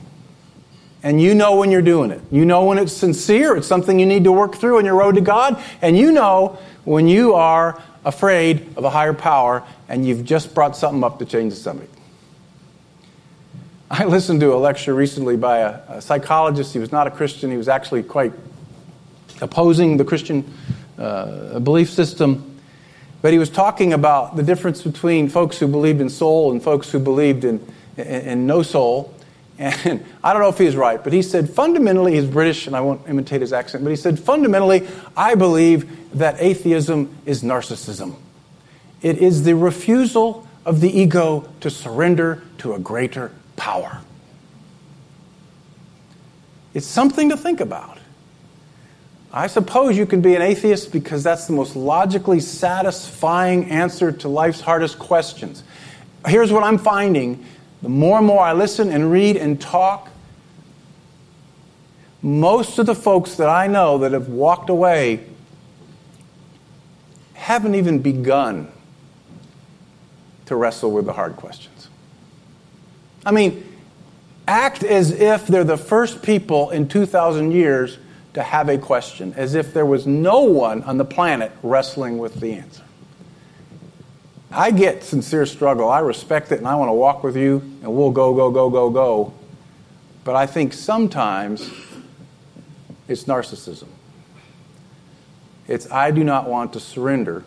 And 1.01 1.22
you 1.22 1.34
know 1.34 1.56
when 1.56 1.72
you're 1.72 1.82
doing 1.82 2.12
it. 2.12 2.22
You 2.29 2.44
know 2.46 2.65
when 2.65 2.77
it's 2.77 2.91
sincere, 2.91 3.56
it's 3.56 3.68
something 3.68 4.00
you 4.00 4.06
need 4.06 4.25
to 4.25 4.32
work 4.32 4.56
through 4.56 4.79
on 4.79 4.86
your 4.86 4.96
road 4.96 5.15
to 5.15 5.22
God. 5.22 5.62
And 5.82 5.98
you 5.98 6.12
know 6.12 6.60
when 6.84 7.08
you 7.08 7.36
are 7.36 7.82
afraid 8.03 8.77
of 8.77 8.84
a 8.84 8.89
higher 8.89 9.13
power 9.13 9.63
and 9.88 10.06
you've 10.06 10.25
just 10.25 10.53
brought 10.53 10.75
something 10.75 11.03
up 11.03 11.20
to 11.20 11.25
change 11.25 11.53
the 11.53 11.60
subject. 11.60 11.94
I 13.91 14.06
listened 14.06 14.41
to 14.41 14.53
a 14.53 14.58
lecture 14.58 14.94
recently 14.94 15.36
by 15.36 15.60
a, 15.60 15.79
a 15.88 16.01
psychologist. 16.01 16.74
He 16.74 16.79
was 16.79 16.91
not 16.91 17.08
a 17.08 17.12
Christian, 17.12 17.50
he 17.50 17.58
was 17.58 17.68
actually 17.68 18.03
quite 18.03 18.34
opposing 19.41 19.98
the 19.98 20.06
Christian 20.06 20.53
uh, 20.98 21.60
belief 21.60 21.89
system. 21.89 22.60
But 23.21 23.34
he 23.34 23.39
was 23.39 23.50
talking 23.50 23.93
about 23.93 24.36
the 24.36 24.43
difference 24.43 24.82
between 24.82 25.28
folks 25.28 25.58
who 25.58 25.67
believed 25.67 26.02
in 26.02 26.10
soul 26.10 26.52
and 26.52 26.62
folks 26.62 26.89
who 26.89 27.00
believed 27.00 27.43
in, 27.43 27.65
in, 27.97 28.06
in 28.06 28.47
no 28.47 28.63
soul. 28.63 29.13
And 29.60 30.06
I 30.24 30.32
don't 30.32 30.41
know 30.41 30.48
if 30.48 30.58
he's 30.58 30.78
right, 30.78 31.04
but 31.04 31.12
he 31.12 31.22
said 31.22 31.50
fundamentally, 31.50 32.15
he's 32.15 32.26
British, 32.26 32.65
and 32.65 32.76
I 32.76 32.80
won't 32.80 33.08
imitate 33.10 33.41
his 33.41 33.52
accent, 33.52 33.84
but 33.84 33.89
he 33.89 33.98
said 33.98 34.17
fundamentally, 34.17 34.88
I 35.17 35.36
believe 35.36 36.17
that 36.17 36.38
atheism 36.39 37.13
is 37.26 37.43
narcissism. 37.43 38.15
It 39.02 39.17
is 39.17 39.43
the 39.43 39.56
refusal 39.56 40.48
of 40.65 40.80
the 40.80 40.89
ego 40.89 41.50
to 41.60 41.69
surrender 41.69 42.41
to 42.60 42.74
a 42.74 42.80
greater 42.80 43.34
power. 43.58 44.00
It's 46.74 46.88
something 46.88 47.30
to 47.30 47.36
think 47.36 47.60
about. 47.60 47.98
I 49.34 49.48
suppose 49.48 49.98
you 49.98 50.06
can 50.06 50.22
be 50.22 50.36
an 50.36 50.41
atheist 50.41 50.93
because 50.93 51.22
that's 51.22 51.48
the 51.48 51.54
most 51.54 51.76
logically 51.76 52.39
satisfying 52.39 53.69
answer 53.69 54.12
to 54.13 54.30
life's 54.30 54.62
hardest 54.62 55.00
questions. 55.00 55.63
Here's 56.26 56.52
what 56.52 56.63
I'm 56.63 56.78
finding 56.78 57.45
the 57.82 57.89
more 57.89 58.18
and 58.18 58.28
more 58.28 58.42
I 58.44 58.54
listen 58.54 58.92
and 58.92 59.12
read 59.12 59.38
and 59.38 59.60
talk, 59.60 60.10
most 62.22 62.80
of 62.80 62.86
the 62.86 62.96
folks 62.96 63.36
that 63.36 63.50
I 63.50 63.68
know 63.68 64.00
that 64.00 64.12
have 64.12 64.28
walked 64.28 64.70
away 64.70 65.26
haven't 67.34 67.76
even 67.76 68.00
begun 68.00 68.72
to 70.46 70.56
wrestle 70.56 70.92
with 70.92 71.06
the 71.06 71.13
hard 71.13 71.36
questions. 71.38 71.89
I 73.26 73.32
mean, 73.32 73.65
act 74.48 74.84
as 74.84 75.12
if 75.12 75.48
they're 75.48 75.63
the 75.63 75.78
first 75.78 76.22
people 76.22 76.72
in 76.72 76.88
2,000 76.88 77.52
years 77.52 77.98
to 78.34 78.44
have 78.44 78.68
a 78.70 78.78
question, 78.78 79.34
as 79.38 79.56
if 79.56 79.74
there 79.74 79.86
was 79.86 80.06
no 80.06 80.42
one 80.42 80.84
on 80.84 80.98
the 80.98 81.06
planet 81.06 81.52
wrestling 81.63 82.18
with 82.18 82.39
the 82.39 82.54
answer. 82.54 82.84
I 84.52 84.72
get 84.72 85.04
sincere 85.04 85.46
struggle. 85.46 85.90
I 85.90 86.00
respect 86.00 86.52
it 86.52 86.58
and 86.60 86.68
I 86.68 86.76
want 86.76 86.90
to 86.90 86.94
walk 86.94 87.24
with 87.24 87.36
you 87.36 87.58
and 87.82 87.96
we'll 87.96 88.12
go, 88.12 88.34
go, 88.34 88.50
go, 88.50 88.70
go, 88.70 88.90
go. 88.90 89.34
But 90.24 90.36
I 90.36 90.46
think 90.48 90.74
sometimes 90.74 91.70
it's 93.08 93.26
narcissism. 93.26 93.88
It's 95.68 95.90
I 95.92 96.12
do 96.12 96.24
not 96.24 96.50
want 96.50 96.74
to 96.74 96.80
surrender 96.80 97.44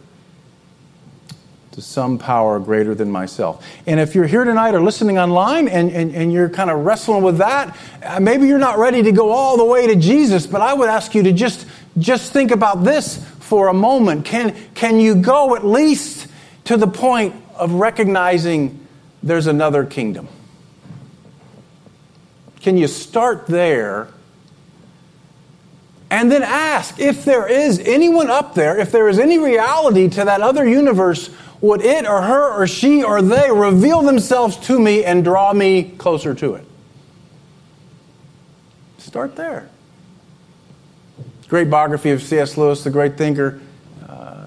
to 1.73 1.81
some 1.81 2.19
power 2.19 2.61
greater 2.61 2.95
than 2.95 3.11
myself. 3.11 3.67
And 3.87 3.99
if 3.99 4.15
you're 4.15 4.27
here 4.27 4.45
tonight 4.45 4.75
or 4.75 4.83
listening 4.83 5.19
online 5.19 5.69
and, 5.69 5.91
and, 5.91 6.15
and 6.15 6.33
you're 6.33 6.51
kind 6.51 6.71
of 6.71 6.85
wrestling 6.85 7.23
with 7.23 7.39
that, 7.39 7.77
uh, 8.05 8.21
maybe 8.21 8.47
you're 8.47 8.59
not 8.59 8.79
ready 8.79 9.03
to 9.03 9.13
go 9.13 9.31
all 9.31 9.57
the 9.57 9.65
way 9.65 9.87
to 9.87 9.97
Jesus, 9.97 10.47
but 10.47 10.61
I 10.61 10.75
would 10.75 10.89
ask 10.89 11.15
you 11.15 11.23
to 11.25 11.33
just, 11.33 11.67
just 11.99 12.33
think 12.33 12.51
about 12.51 12.85
this 12.85 13.25
for 13.41 13.69
a 13.69 13.75
moment. 13.75 14.25
Can, 14.25 14.55
can 14.75 15.01
you 15.01 15.15
go 15.15 15.57
at 15.57 15.65
least 15.65 16.22
to 16.65 16.77
the 16.77 16.87
point 16.87 17.35
of 17.57 17.73
recognizing 17.75 18.87
there's 19.23 19.47
another 19.47 19.85
kingdom. 19.85 20.29
Can 22.61 22.77
you 22.77 22.87
start 22.87 23.47
there? 23.47 24.09
And 26.11 26.31
then 26.31 26.43
ask 26.43 27.01
if 27.01 27.25
there 27.25 27.49
is 27.49 27.79
anyone 27.79 28.29
up 28.29 28.55
there, 28.55 28.79
if 28.79 28.93
there 28.93 29.09
is 29.09 29.19
any 29.19 29.39
reality 29.39 30.11
to 30.11 30.25
that 30.25 30.43
other 30.43 30.69
universe, 30.69 31.31
would 31.63 31.81
it 31.81 32.07
or 32.07 32.21
her 32.21 32.53
or 32.53 32.67
she 32.67 33.03
or 33.03 33.23
they 33.23 33.51
reveal 33.51 34.03
themselves 34.03 34.59
to 34.67 34.79
me 34.79 35.05
and 35.05 35.25
draw 35.25 35.55
me 35.55 35.85
closer 35.97 36.35
to 36.35 36.57
it? 36.57 36.67
Start 38.99 39.37
there. 39.37 39.71
Great 41.49 41.71
biography 41.71 42.11
of 42.11 42.23
C.S. 42.23 42.59
Lewis, 42.59 42.85
the 42.85 42.91
great 42.91 43.17
thinker. 43.17 43.62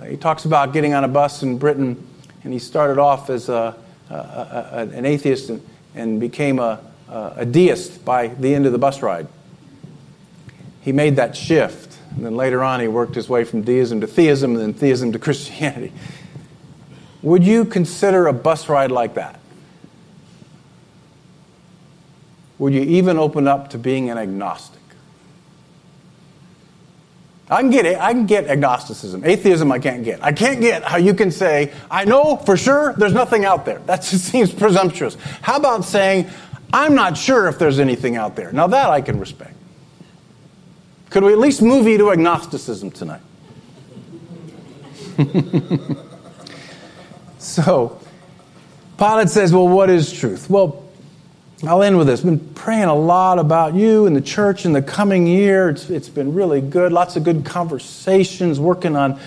He 0.09 0.17
talks 0.17 0.45
about 0.45 0.73
getting 0.73 0.93
on 0.93 1.03
a 1.03 1.07
bus 1.07 1.43
in 1.43 1.57
Britain 1.57 2.07
and 2.43 2.53
he 2.53 2.59
started 2.59 2.99
off 2.99 3.29
as 3.29 3.49
a, 3.49 3.75
a, 4.09 4.13
a, 4.13 4.89
an 4.93 5.05
atheist 5.05 5.49
and, 5.49 5.67
and 5.95 6.19
became 6.19 6.59
a, 6.59 6.79
a 7.09 7.45
deist 7.45 8.05
by 8.05 8.27
the 8.27 8.53
end 8.53 8.65
of 8.65 8.71
the 8.71 8.77
bus 8.77 9.01
ride. 9.01 9.27
He 10.81 10.91
made 10.91 11.15
that 11.15 11.35
shift, 11.35 11.97
and 12.15 12.23
then 12.23 12.35
later 12.35 12.63
on 12.63 12.79
he 12.79 12.87
worked 12.87 13.15
his 13.15 13.27
way 13.27 13.43
from 13.43 13.63
deism 13.63 14.01
to 14.01 14.07
theism 14.07 14.51
and 14.51 14.61
then 14.61 14.73
theism 14.73 15.11
to 15.13 15.19
Christianity. 15.25 15.91
Would 17.23 17.43
you 17.43 17.65
consider 17.65 18.27
a 18.27 18.33
bus 18.33 18.69
ride 18.69 18.91
like 18.91 19.15
that? 19.15 19.39
Would 22.59 22.73
you 22.73 22.81
even 22.81 23.17
open 23.17 23.47
up 23.47 23.71
to 23.71 23.79
being 23.79 24.11
an 24.11 24.19
agnostic? 24.19 24.81
I 27.49 27.61
can 27.61 27.69
get 27.69 27.85
it. 27.85 27.99
I 27.99 28.11
can 28.11 28.25
get 28.25 28.47
agnosticism. 28.47 29.23
Atheism, 29.23 29.71
I 29.71 29.77
can't 29.77 30.03
get. 30.03 30.23
I 30.23 30.31
can't 30.31 30.59
get 30.61 30.83
how 30.83 30.97
you 30.97 31.13
can 31.13 31.29
say, 31.29 31.71
I 31.91 32.03
know 32.05 32.37
for 32.37 32.57
sure 32.57 32.93
there's 32.93 33.13
nothing 33.13 33.45
out 33.45 33.65
there. 33.65 33.79
That 33.79 33.97
just 34.01 34.25
seems 34.25 34.51
presumptuous. 34.51 35.15
How 35.41 35.57
about 35.57 35.85
saying, 35.85 36.27
I'm 36.73 36.95
not 36.95 37.17
sure 37.17 37.47
if 37.47 37.59
there's 37.59 37.79
anything 37.79 38.15
out 38.15 38.35
there? 38.35 38.51
Now 38.51 38.67
that 38.67 38.89
I 38.89 39.01
can 39.01 39.19
respect. 39.19 39.53
Could 41.11 41.23
we 41.23 41.31
at 41.31 41.39
least 41.39 41.61
move 41.61 41.87
you 41.87 41.97
to 41.99 42.11
agnosticism 42.11 42.91
tonight? 42.91 43.21
so, 47.37 48.01
Pilate 48.97 49.29
says, 49.29 49.53
Well, 49.53 49.67
what 49.67 49.89
is 49.89 50.11
truth? 50.11 50.49
Well, 50.49 50.84
I'll 51.63 51.81
end 51.81 51.97
with 51.97 52.07
this. 52.07 52.19
I've 52.19 52.25
been 52.25 52.53
praying 52.53 52.83
a 52.83 52.95
lot 52.95 53.39
about 53.39 53.75
you 53.75 54.07
and 54.07 54.15
the 54.15 54.21
church 54.21 54.65
in 54.65 54.73
the 54.73 54.81
coming 54.81 55.25
year. 55.25 55.69
It's, 55.69 55.89
it's 55.89 56.09
been 56.09 56.33
really 56.33 56.59
good. 56.59 56.91
Lots 56.91 57.15
of 57.15 57.23
good 57.23 57.45
conversations, 57.45 58.59
working 58.59 58.97
on 58.97 59.19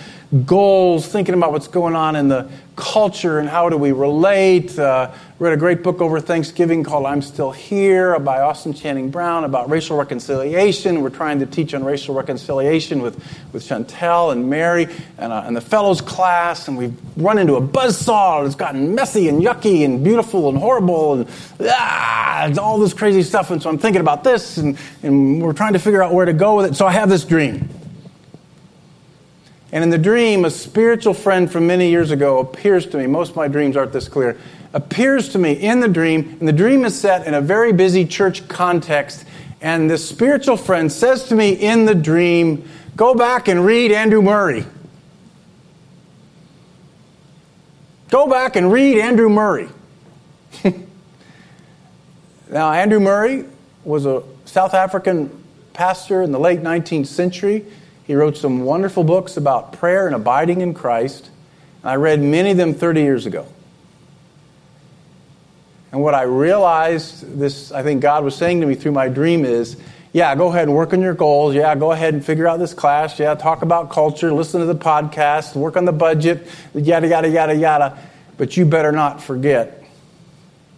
goals, 0.44 1.06
thinking 1.06 1.34
about 1.34 1.52
what's 1.52 1.68
going 1.68 1.96
on 1.96 2.14
in 2.14 2.28
the 2.28 2.50
culture 2.76 3.38
and 3.38 3.48
how 3.48 3.68
do 3.68 3.76
we 3.76 3.92
relate. 3.92 4.78
Uh, 4.78 5.10
read 5.38 5.52
a 5.52 5.56
great 5.56 5.82
book 5.82 6.00
over 6.00 6.20
Thanksgiving 6.20 6.84
called 6.84 7.06
I'm 7.06 7.22
Still 7.22 7.50
Here 7.50 8.18
by 8.18 8.40
Austin 8.40 8.74
Channing 8.74 9.10
Brown 9.10 9.44
about 9.44 9.70
racial 9.70 9.96
reconciliation. 9.96 11.00
We're 11.00 11.10
trying 11.10 11.38
to 11.40 11.46
teach 11.46 11.72
on 11.72 11.82
racial 11.82 12.14
reconciliation 12.14 13.00
with, 13.00 13.16
with 13.52 13.66
Chantel 13.66 14.32
and 14.32 14.50
Mary 14.50 14.86
and, 15.16 15.32
uh, 15.32 15.44
and 15.46 15.56
the 15.56 15.60
fellows 15.62 16.00
class, 16.00 16.68
and 16.68 16.76
we've 16.76 16.96
run 17.16 17.38
into 17.38 17.54
a 17.54 17.62
buzzsaw. 17.62 18.44
It's 18.46 18.54
gotten 18.54 18.94
messy 18.94 19.28
and 19.28 19.42
yucky 19.42 19.84
and 19.84 20.04
beautiful 20.04 20.48
and 20.50 20.58
horrible 20.58 21.14
and 21.14 21.28
ah, 21.62 22.52
all 22.60 22.78
this 22.78 22.92
crazy 22.92 23.22
stuff, 23.22 23.50
and 23.50 23.62
so 23.62 23.70
I'm 23.70 23.78
thinking 23.78 24.02
about 24.02 24.24
this, 24.24 24.58
and, 24.58 24.78
and 25.02 25.42
we're 25.42 25.54
trying 25.54 25.72
to 25.72 25.78
figure 25.78 26.02
out 26.02 26.12
where 26.12 26.26
to 26.26 26.34
go 26.34 26.56
with 26.56 26.66
it. 26.66 26.76
So 26.76 26.86
I 26.86 26.92
have 26.92 27.08
this 27.08 27.24
dream. 27.24 27.68
And 29.70 29.84
in 29.84 29.90
the 29.90 29.98
dream, 29.98 30.44
a 30.44 30.50
spiritual 30.50 31.14
friend 31.14 31.50
from 31.50 31.66
many 31.66 31.90
years 31.90 32.10
ago 32.10 32.38
appears 32.38 32.86
to 32.86 32.96
me. 32.96 33.06
Most 33.06 33.30
of 33.30 33.36
my 33.36 33.48
dreams 33.48 33.76
aren't 33.76 33.92
this 33.92 34.08
clear. 34.08 34.38
Appears 34.72 35.28
to 35.30 35.38
me 35.38 35.52
in 35.52 35.80
the 35.80 35.88
dream, 35.88 36.36
and 36.40 36.48
the 36.48 36.52
dream 36.52 36.84
is 36.84 36.98
set 36.98 37.26
in 37.26 37.34
a 37.34 37.40
very 37.40 37.72
busy 37.72 38.04
church 38.06 38.48
context. 38.48 39.24
And 39.60 39.90
this 39.90 40.08
spiritual 40.08 40.56
friend 40.56 40.90
says 40.90 41.28
to 41.28 41.34
me 41.34 41.52
in 41.52 41.84
the 41.84 41.94
dream, 41.94 42.68
Go 42.96 43.14
back 43.14 43.48
and 43.48 43.64
read 43.64 43.92
Andrew 43.92 44.22
Murray. 44.22 44.64
Go 48.10 48.26
back 48.26 48.56
and 48.56 48.72
read 48.72 48.98
Andrew 48.98 49.28
Murray. 49.28 49.68
now, 52.50 52.72
Andrew 52.72 53.00
Murray 53.00 53.44
was 53.84 54.06
a 54.06 54.22
South 54.46 54.72
African 54.72 55.44
pastor 55.74 56.22
in 56.22 56.32
the 56.32 56.40
late 56.40 56.60
19th 56.60 57.06
century. 57.06 57.66
He 58.08 58.14
wrote 58.14 58.38
some 58.38 58.64
wonderful 58.64 59.04
books 59.04 59.36
about 59.36 59.74
prayer 59.74 60.06
and 60.06 60.16
abiding 60.16 60.62
in 60.62 60.72
Christ. 60.72 61.28
And 61.82 61.90
I 61.90 61.96
read 61.96 62.20
many 62.22 62.52
of 62.52 62.56
them 62.56 62.72
30 62.72 63.02
years 63.02 63.26
ago. 63.26 63.46
And 65.92 66.02
what 66.02 66.14
I 66.14 66.22
realized, 66.22 67.38
this 67.38 67.70
I 67.70 67.82
think 67.82 68.00
God 68.00 68.24
was 68.24 68.34
saying 68.34 68.62
to 68.62 68.66
me 68.66 68.76
through 68.76 68.92
my 68.92 69.08
dream 69.08 69.44
is, 69.44 69.76
yeah, 70.14 70.34
go 70.34 70.48
ahead 70.48 70.68
and 70.68 70.74
work 70.74 70.94
on 70.94 71.02
your 71.02 71.12
goals. 71.12 71.54
Yeah, 71.54 71.74
go 71.74 71.92
ahead 71.92 72.14
and 72.14 72.24
figure 72.24 72.48
out 72.48 72.58
this 72.58 72.72
class. 72.72 73.18
Yeah, 73.18 73.34
talk 73.34 73.60
about 73.60 73.90
culture, 73.90 74.32
listen 74.32 74.60
to 74.60 74.66
the 74.66 74.74
podcast, 74.74 75.54
work 75.54 75.76
on 75.76 75.84
the 75.84 75.92
budget, 75.92 76.48
yada, 76.74 77.08
yada, 77.08 77.28
yada, 77.28 77.54
yada. 77.54 77.98
But 78.38 78.56
you 78.56 78.64
better 78.64 78.90
not 78.90 79.22
forget 79.22 79.84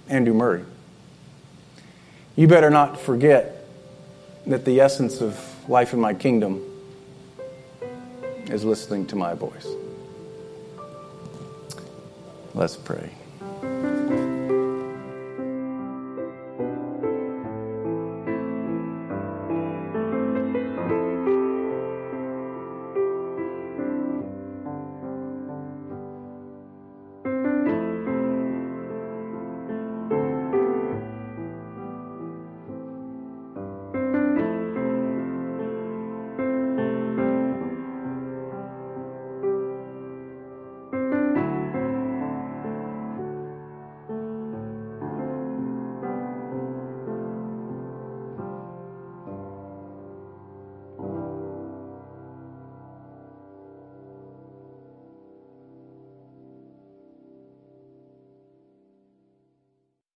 Andrew 0.09 0.35
Murray. 0.35 0.65
You 2.35 2.49
better 2.49 2.71
not 2.71 3.01
forget 3.01 3.69
that 4.47 4.65
the 4.65 4.81
essence 4.81 5.21
of 5.21 5.39
life 5.69 5.93
in 5.93 6.01
my 6.01 6.15
kingdom 6.15 6.67
is 8.53 8.65
listening 8.65 9.07
to 9.07 9.17
my 9.17 9.35
voice. 9.35 9.67
Let's 12.55 12.77
pray. 12.77 13.11